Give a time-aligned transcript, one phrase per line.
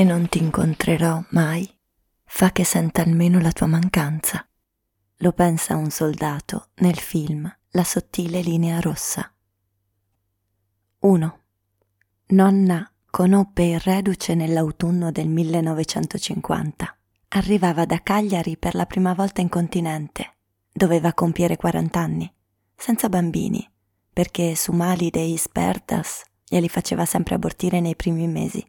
[0.00, 1.70] Se non ti incontrerò mai,
[2.24, 4.48] fa che senta almeno la tua mancanza.
[5.16, 9.30] Lo pensa un soldato nel film La sottile linea rossa.
[11.00, 11.38] 1.
[12.28, 16.96] Nonna conobbe il reduce nell'autunno del 1950.
[17.28, 20.36] Arrivava da Cagliari per la prima volta in continente.
[20.72, 22.34] Doveva compiere 40 anni,
[22.74, 23.70] senza bambini,
[24.10, 28.66] perché su mali dei Spertas glieli faceva sempre abortire nei primi mesi.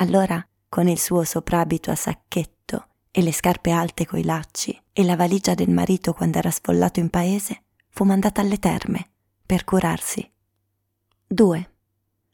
[0.00, 5.14] Allora, con il suo soprabito a sacchetto e le scarpe alte coi lacci e la
[5.14, 9.10] valigia del marito quando era sfollato in paese, fu mandata alle terme
[9.44, 10.26] per curarsi.
[11.26, 11.70] 2.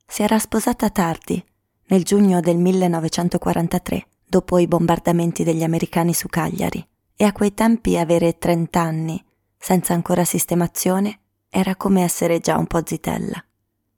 [0.07, 1.45] Si era sposata tardi,
[1.89, 7.99] nel giugno del 1943, dopo i bombardamenti degli americani su Cagliari, e a quei tempi
[7.99, 9.25] avere 30 anni,
[9.59, 13.45] senza ancora sistemazione, era come essere già un po' zitella.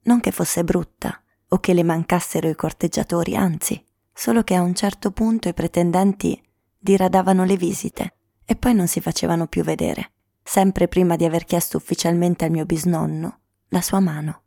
[0.03, 3.83] Non che fosse brutta, o che le mancassero i corteggiatori, anzi,
[4.13, 6.41] solo che a un certo punto i pretendenti
[6.77, 8.13] diradavano le visite
[8.45, 10.11] e poi non si facevano più vedere,
[10.43, 14.41] sempre prima di aver chiesto ufficialmente al mio bisnonno la sua mano.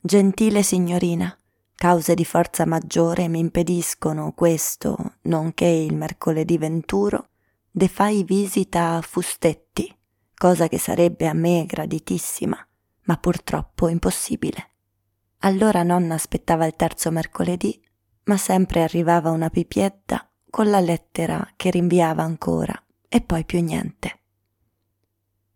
[0.00, 1.36] Gentile signorina,
[1.74, 7.28] cause di forza maggiore mi impediscono questo, nonché il mercoledì venturo,
[7.70, 9.92] de fai visita a Fustetti,
[10.34, 12.56] cosa che sarebbe a me graditissima,
[13.04, 14.71] ma purtroppo impossibile.
[15.44, 17.80] Allora nonna aspettava il terzo mercoledì,
[18.24, 24.20] ma sempre arrivava una pipietta con la lettera che rinviava ancora e poi più niente.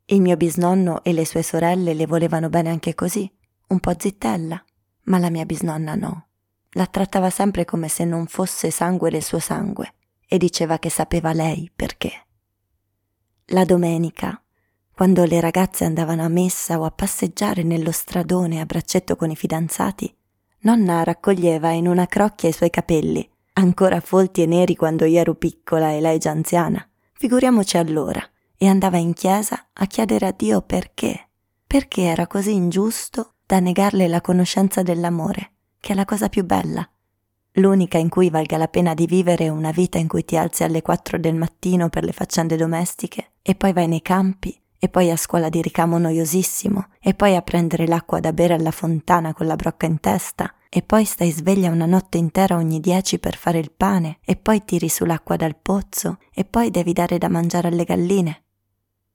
[0.07, 3.33] Il mio bisnonno e le sue sorelle le volevano bene anche così,
[3.69, 4.63] un po' zittella,
[5.05, 6.27] ma la mia bisnonna no.
[6.71, 9.95] La trattava sempre come se non fosse sangue del suo sangue
[10.27, 12.27] e diceva che sapeva lei perché.
[13.47, 14.43] La domenica,
[14.97, 19.37] quando le ragazze andavano a messa o a passeggiare nello stradone a braccetto con i
[19.37, 20.11] fidanzati,
[20.61, 25.35] nonna raccoglieva in una crocchia i suoi capelli, ancora folti e neri quando io ero
[25.35, 26.83] piccola e lei già anziana.
[27.13, 28.27] Figuriamoci allora.
[28.57, 31.29] E andava in chiesa a chiedere a Dio perché.
[31.67, 36.89] Perché era così ingiusto da negarle la conoscenza dell'amore, che è la cosa più bella.
[37.57, 40.81] L'unica in cui valga la pena di vivere una vita in cui ti alzi alle
[40.81, 45.17] quattro del mattino per le faccende domestiche e poi vai nei campi e poi a
[45.17, 49.57] scuola di ricamo noiosissimo, e poi a prendere l'acqua da bere alla fontana con la
[49.57, 53.73] brocca in testa, e poi stai sveglia una notte intera ogni dieci per fare il
[53.73, 57.85] pane, e poi tiri su l'acqua dal pozzo, e poi devi dare da mangiare alle
[57.85, 58.43] galline.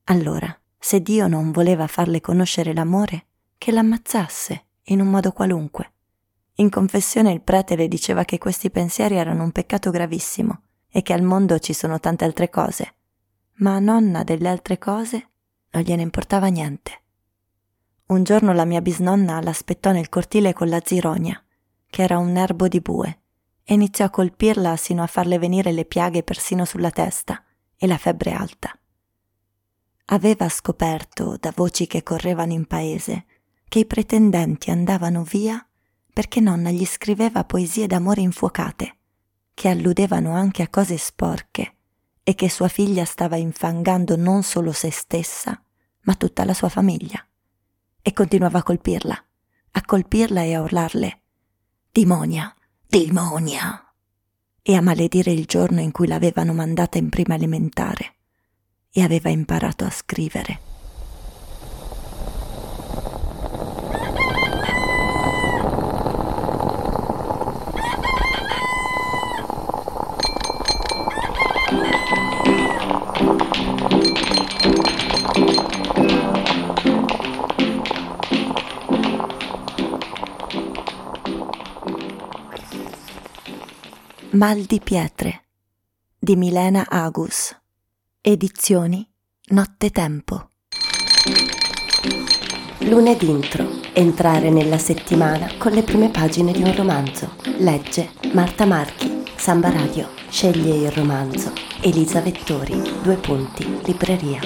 [0.06, 3.26] Allora, se Dio non voleva farle conoscere l'amore,
[3.58, 5.92] che l'ammazzasse in un modo qualunque.
[6.56, 11.14] In confessione il prete le diceva che questi pensieri erano un peccato gravissimo e che
[11.14, 12.96] al mondo ci sono tante altre cose,
[13.58, 15.30] ma nonna delle altre cose
[15.72, 17.02] non gliene importava niente.
[18.08, 21.42] Un giorno la mia bisnonna l'aspettò nel cortile con la zironia,
[21.88, 23.20] che era un erbo di bue,
[23.64, 27.44] e iniziò a colpirla sino a farle venire le piaghe persino sulla testa
[27.78, 28.78] e la febbre alta.
[30.06, 33.26] Aveva scoperto, da voci che correvano in paese,
[33.70, 35.66] che i pretendenti andavano via
[36.14, 38.98] perché nonna gli scriveva poesie d'amore infuocate,
[39.54, 41.76] che alludevano anche a cose sporche
[42.24, 45.62] e che sua figlia stava infangando non solo se stessa,
[46.02, 47.26] ma tutta la sua famiglia.
[48.02, 49.26] E continuava a colpirla,
[49.72, 51.22] a colpirla e a urlarle
[51.92, 52.56] Dimonia,
[52.88, 53.86] dimonia!
[54.64, 58.16] e a maledire il giorno in cui l'avevano mandata in prima elementare
[58.92, 60.71] e aveva imparato a scrivere.
[84.42, 85.44] Mal di pietre
[86.18, 87.56] di Milena Agus.
[88.22, 89.08] Edizioni
[89.50, 90.50] Nottetempo.
[92.80, 93.70] Lunedì intro.
[93.94, 97.36] Entrare nella settimana con le prime pagine di un romanzo.
[97.60, 100.10] Legge Marta Marchi, Samba Radio.
[100.28, 101.54] Sceglie il romanzo.
[101.80, 102.82] Elisa Vettori.
[103.04, 103.64] Due punti.
[103.86, 104.40] Libreria.